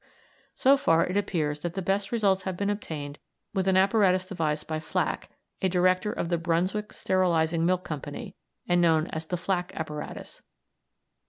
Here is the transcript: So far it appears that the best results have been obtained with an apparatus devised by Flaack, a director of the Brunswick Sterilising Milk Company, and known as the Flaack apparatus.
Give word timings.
So 0.55 0.77
far 0.77 1.05
it 1.05 1.15
appears 1.15 1.59
that 1.59 1.75
the 1.75 1.81
best 1.83 2.11
results 2.11 2.41
have 2.41 2.57
been 2.57 2.71
obtained 2.71 3.19
with 3.53 3.67
an 3.67 3.77
apparatus 3.77 4.25
devised 4.25 4.65
by 4.65 4.79
Flaack, 4.79 5.29
a 5.61 5.69
director 5.69 6.11
of 6.11 6.29
the 6.29 6.39
Brunswick 6.39 6.91
Sterilising 6.91 7.63
Milk 7.67 7.83
Company, 7.83 8.33
and 8.67 8.81
known 8.81 9.05
as 9.09 9.27
the 9.27 9.37
Flaack 9.37 9.71
apparatus. 9.75 10.41